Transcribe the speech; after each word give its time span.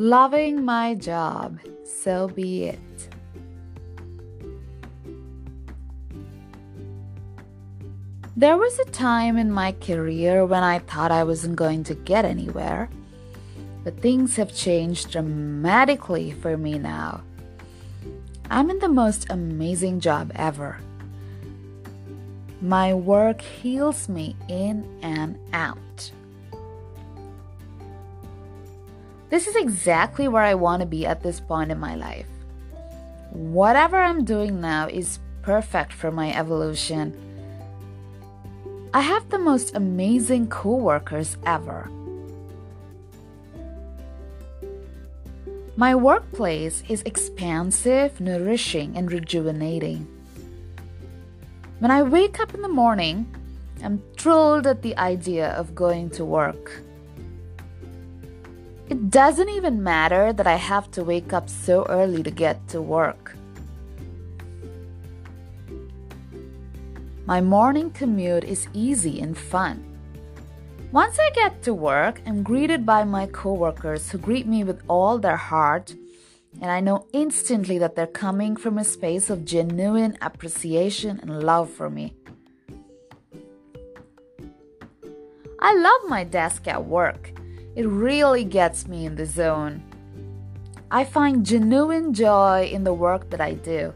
Loving 0.00 0.64
my 0.64 0.94
job, 0.94 1.58
so 1.84 2.28
be 2.28 2.64
it. 2.64 3.08
There 8.34 8.56
was 8.56 8.78
a 8.78 8.86
time 8.86 9.36
in 9.36 9.52
my 9.52 9.72
career 9.72 10.46
when 10.46 10.62
I 10.62 10.78
thought 10.78 11.12
I 11.12 11.24
wasn't 11.24 11.56
going 11.56 11.84
to 11.84 11.94
get 11.94 12.24
anywhere, 12.24 12.88
but 13.84 14.00
things 14.00 14.36
have 14.36 14.56
changed 14.56 15.10
dramatically 15.10 16.30
for 16.30 16.56
me 16.56 16.78
now. 16.78 17.20
I'm 18.50 18.70
in 18.70 18.78
the 18.78 18.88
most 18.88 19.26
amazing 19.28 20.00
job 20.00 20.32
ever. 20.34 20.78
My 22.62 22.94
work 22.94 23.42
heals 23.42 24.08
me 24.08 24.34
in 24.48 24.88
and 25.02 25.38
out. 25.52 26.10
This 29.30 29.46
is 29.46 29.54
exactly 29.54 30.26
where 30.26 30.42
I 30.42 30.54
want 30.54 30.80
to 30.80 30.86
be 30.86 31.06
at 31.06 31.22
this 31.22 31.38
point 31.38 31.70
in 31.70 31.78
my 31.78 31.94
life. 31.94 32.26
Whatever 33.30 33.96
I'm 33.96 34.24
doing 34.24 34.60
now 34.60 34.88
is 34.88 35.20
perfect 35.42 35.92
for 35.92 36.10
my 36.10 36.34
evolution. 36.34 37.14
I 38.92 39.02
have 39.02 39.30
the 39.30 39.38
most 39.38 39.76
amazing 39.76 40.48
coworkers 40.48 41.36
ever. 41.46 41.88
My 45.76 45.94
workplace 45.94 46.82
is 46.88 47.02
expansive, 47.02 48.20
nourishing, 48.20 48.96
and 48.96 49.12
rejuvenating. 49.12 50.08
When 51.78 51.92
I 51.92 52.02
wake 52.02 52.40
up 52.40 52.52
in 52.52 52.62
the 52.62 52.68
morning, 52.68 53.32
I'm 53.82 54.02
thrilled 54.18 54.66
at 54.66 54.82
the 54.82 54.98
idea 54.98 55.52
of 55.52 55.76
going 55.76 56.10
to 56.10 56.24
work. 56.24 56.82
It 58.90 59.08
doesn't 59.08 59.48
even 59.48 59.84
matter 59.84 60.32
that 60.32 60.48
I 60.48 60.56
have 60.56 60.90
to 60.92 61.04
wake 61.04 61.32
up 61.32 61.48
so 61.48 61.86
early 61.88 62.24
to 62.24 62.30
get 62.32 62.66
to 62.70 62.82
work. 62.82 63.36
My 67.24 67.40
morning 67.40 67.92
commute 67.92 68.42
is 68.42 68.66
easy 68.74 69.20
and 69.20 69.38
fun. 69.38 69.84
Once 70.90 71.20
I 71.20 71.30
get 71.30 71.62
to 71.62 71.72
work, 71.72 72.20
I'm 72.26 72.42
greeted 72.42 72.84
by 72.84 73.04
my 73.04 73.26
coworkers 73.26 74.10
who 74.10 74.18
greet 74.18 74.48
me 74.48 74.64
with 74.64 74.82
all 74.88 75.18
their 75.18 75.36
heart, 75.36 75.94
and 76.60 76.68
I 76.68 76.80
know 76.80 77.06
instantly 77.12 77.78
that 77.78 77.94
they're 77.94 78.08
coming 78.08 78.56
from 78.56 78.76
a 78.76 78.82
space 78.82 79.30
of 79.30 79.44
genuine 79.44 80.18
appreciation 80.20 81.20
and 81.20 81.44
love 81.44 81.70
for 81.70 81.88
me. 81.88 82.14
I 85.60 85.76
love 85.76 86.10
my 86.10 86.24
desk 86.24 86.66
at 86.66 86.84
work. 86.84 87.39
It 87.76 87.86
really 87.86 88.44
gets 88.44 88.88
me 88.88 89.06
in 89.06 89.14
the 89.14 89.26
zone. 89.26 89.82
I 90.90 91.04
find 91.04 91.46
genuine 91.46 92.12
joy 92.12 92.68
in 92.72 92.82
the 92.82 92.92
work 92.92 93.30
that 93.30 93.40
I 93.40 93.54
do. 93.54 93.94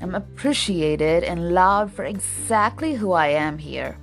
I'm 0.00 0.14
appreciated 0.14 1.22
and 1.22 1.52
loved 1.52 1.94
for 1.94 2.04
exactly 2.04 2.94
who 2.94 3.12
I 3.12 3.28
am 3.28 3.58
here. 3.58 3.98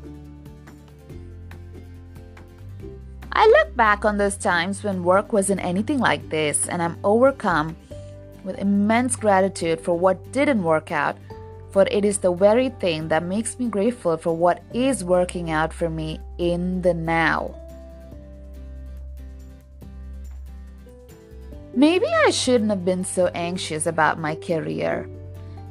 I 3.31 3.47
look 3.47 3.75
back 3.75 4.05
on 4.05 4.17
those 4.17 4.37
times 4.37 4.83
when 4.83 5.03
work 5.03 5.33
wasn't 5.33 5.63
anything 5.63 5.99
like 5.99 6.29
this, 6.29 6.67
and 6.67 6.81
I'm 6.81 6.97
overcome 7.03 7.75
with 8.43 8.59
immense 8.59 9.15
gratitude 9.15 9.81
for 9.81 9.97
what 9.97 10.31
didn't 10.31 10.63
work 10.63 10.91
out, 10.91 11.17
for 11.71 11.87
it 11.89 12.05
is 12.05 12.19
the 12.19 12.31
very 12.31 12.69
thing 12.69 13.07
that 13.07 13.23
makes 13.23 13.57
me 13.57 13.69
grateful 13.69 14.17
for 14.17 14.35
what 14.35 14.63
is 14.73 15.03
working 15.03 15.51
out 15.51 15.73
for 15.73 15.89
me 15.89 16.19
in 16.37 16.81
the 16.81 16.93
now. 16.93 17.55
Maybe 21.79 22.07
I 22.07 22.31
shouldn't 22.31 22.71
have 22.71 22.83
been 22.83 23.05
so 23.05 23.27
anxious 23.27 23.85
about 23.85 24.19
my 24.19 24.35
career. 24.35 25.09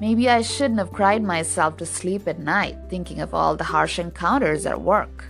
Maybe 0.01 0.27
I 0.31 0.41
shouldn't 0.41 0.79
have 0.79 0.91
cried 0.91 1.23
myself 1.23 1.77
to 1.77 1.85
sleep 1.85 2.27
at 2.27 2.39
night 2.39 2.79
thinking 2.89 3.21
of 3.21 3.35
all 3.35 3.57
the 3.57 3.65
harsh 3.65 3.99
encounters 3.99 4.65
at 4.65 4.81
work. 4.81 5.27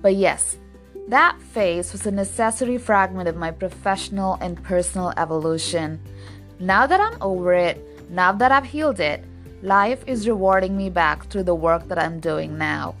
But 0.00 0.14
yes, 0.14 0.56
that 1.08 1.38
phase 1.38 1.92
was 1.92 2.06
a 2.06 2.10
necessary 2.10 2.78
fragment 2.78 3.28
of 3.28 3.36
my 3.36 3.50
professional 3.50 4.38
and 4.40 4.64
personal 4.64 5.12
evolution. 5.18 6.00
Now 6.58 6.86
that 6.86 7.00
I'm 7.02 7.20
over 7.20 7.52
it, 7.52 7.76
now 8.08 8.32
that 8.32 8.50
I've 8.50 8.64
healed 8.64 9.00
it, 9.00 9.22
life 9.60 10.02
is 10.06 10.26
rewarding 10.26 10.78
me 10.78 10.88
back 10.88 11.26
through 11.26 11.42
the 11.42 11.54
work 11.54 11.88
that 11.88 11.98
I'm 11.98 12.20
doing 12.20 12.56
now. 12.56 12.94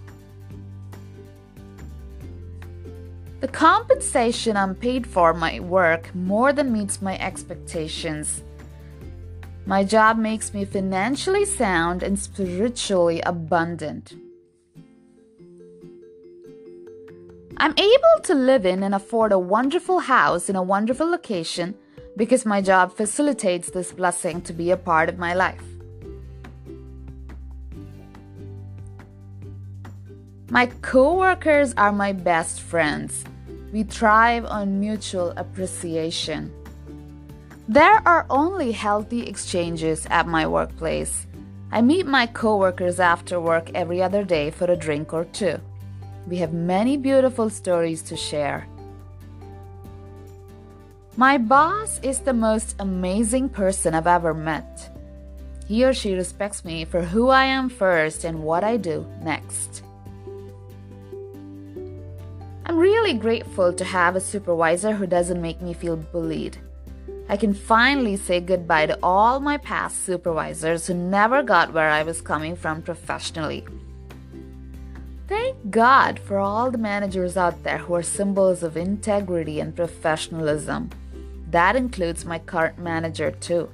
The 3.44 3.52
compensation 3.52 4.56
I'm 4.56 4.74
paid 4.74 5.06
for 5.06 5.34
my 5.34 5.60
work 5.60 6.14
more 6.14 6.54
than 6.54 6.72
meets 6.72 7.02
my 7.02 7.18
expectations. 7.18 8.42
My 9.66 9.84
job 9.84 10.16
makes 10.16 10.54
me 10.54 10.64
financially 10.64 11.44
sound 11.44 12.02
and 12.02 12.18
spiritually 12.18 13.20
abundant. 13.20 14.14
I'm 17.58 17.74
able 17.76 18.22
to 18.22 18.34
live 18.34 18.64
in 18.64 18.82
and 18.82 18.94
afford 18.94 19.30
a 19.30 19.38
wonderful 19.38 19.98
house 19.98 20.48
in 20.48 20.56
a 20.56 20.62
wonderful 20.62 21.10
location 21.10 21.74
because 22.16 22.46
my 22.46 22.62
job 22.62 22.96
facilitates 22.96 23.70
this 23.70 23.92
blessing 23.92 24.40
to 24.40 24.54
be 24.54 24.70
a 24.70 24.78
part 24.78 25.10
of 25.10 25.18
my 25.18 25.34
life. 25.34 25.62
My 30.48 30.64
coworkers 30.80 31.74
are 31.74 31.92
my 31.92 32.14
best 32.14 32.62
friends. 32.62 33.26
We 33.74 33.82
thrive 33.82 34.44
on 34.44 34.78
mutual 34.78 35.34
appreciation. 35.36 36.52
There 37.66 38.00
are 38.06 38.24
only 38.30 38.70
healthy 38.70 39.26
exchanges 39.26 40.06
at 40.10 40.28
my 40.28 40.46
workplace. 40.46 41.26
I 41.72 41.82
meet 41.82 42.06
my 42.06 42.28
coworkers 42.28 43.00
after 43.00 43.40
work 43.40 43.72
every 43.74 44.00
other 44.00 44.22
day 44.22 44.52
for 44.52 44.70
a 44.70 44.76
drink 44.76 45.12
or 45.12 45.24
two. 45.24 45.58
We 46.28 46.36
have 46.36 46.52
many 46.52 46.96
beautiful 46.96 47.50
stories 47.50 48.00
to 48.02 48.16
share. 48.16 48.68
My 51.16 51.36
boss 51.36 51.98
is 52.00 52.20
the 52.20 52.32
most 52.32 52.76
amazing 52.78 53.48
person 53.48 53.92
I've 53.92 54.06
ever 54.06 54.34
met. 54.34 54.88
He 55.66 55.84
or 55.84 55.92
she 55.92 56.14
respects 56.14 56.64
me 56.64 56.84
for 56.84 57.02
who 57.02 57.28
I 57.28 57.46
am 57.46 57.68
first 57.68 58.22
and 58.22 58.44
what 58.44 58.62
I 58.62 58.76
do 58.76 59.04
next. 59.20 59.82
I'm 62.66 62.78
really 62.78 63.12
grateful 63.12 63.74
to 63.74 63.84
have 63.84 64.16
a 64.16 64.20
supervisor 64.20 64.94
who 64.94 65.06
doesn't 65.06 65.42
make 65.42 65.60
me 65.60 65.74
feel 65.74 65.96
bullied. 65.96 66.56
I 67.28 67.36
can 67.36 67.52
finally 67.52 68.16
say 68.16 68.40
goodbye 68.40 68.86
to 68.86 68.98
all 69.02 69.38
my 69.38 69.58
past 69.58 70.04
supervisors 70.04 70.86
who 70.86 70.94
never 70.94 71.42
got 71.42 71.74
where 71.74 71.90
I 71.90 72.02
was 72.02 72.22
coming 72.22 72.56
from 72.56 72.80
professionally. 72.80 73.66
Thank 75.26 75.70
God 75.70 76.18
for 76.18 76.38
all 76.38 76.70
the 76.70 76.78
managers 76.78 77.36
out 77.36 77.62
there 77.64 77.78
who 77.78 77.94
are 77.94 78.02
symbols 78.02 78.62
of 78.62 78.76
integrity 78.76 79.60
and 79.60 79.76
professionalism. 79.76 80.90
That 81.50 81.76
includes 81.76 82.24
my 82.24 82.38
current 82.38 82.78
manager, 82.78 83.30
too. 83.30 83.70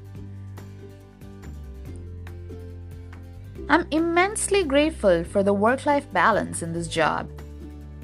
I'm 3.68 3.86
immensely 3.92 4.64
grateful 4.64 5.22
for 5.22 5.44
the 5.44 5.52
work 5.52 5.86
life 5.86 6.12
balance 6.12 6.60
in 6.60 6.72
this 6.72 6.88
job. 6.88 7.30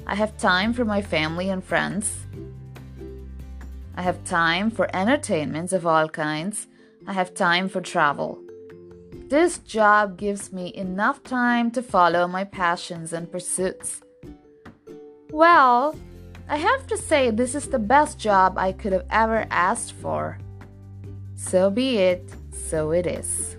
I 0.09 0.15
have 0.15 0.37
time 0.37 0.71
for 0.71 0.85
my 0.85 1.01
family 1.01 1.49
and 1.49 1.61
friends. 1.61 2.15
I 3.93 4.01
have 4.03 4.23
time 4.23 4.71
for 4.71 4.89
entertainments 4.95 5.73
of 5.73 5.85
all 5.85 6.07
kinds. 6.07 6.67
I 7.05 7.11
have 7.11 7.33
time 7.33 7.67
for 7.67 7.81
travel. 7.81 8.41
This 9.27 9.57
job 9.57 10.17
gives 10.17 10.53
me 10.53 10.73
enough 10.73 11.21
time 11.23 11.71
to 11.71 11.83
follow 11.83 12.25
my 12.25 12.45
passions 12.45 13.11
and 13.11 13.29
pursuits. 13.29 14.01
Well, 15.29 15.93
I 16.47 16.55
have 16.55 16.87
to 16.87 16.97
say, 16.97 17.29
this 17.29 17.53
is 17.53 17.67
the 17.67 17.77
best 17.77 18.17
job 18.17 18.57
I 18.57 18.71
could 18.71 18.93
have 18.93 19.07
ever 19.09 19.45
asked 19.51 19.91
for. 19.91 20.39
So 21.35 21.69
be 21.69 21.97
it, 21.97 22.31
so 22.53 22.91
it 22.91 23.05
is. 23.05 23.57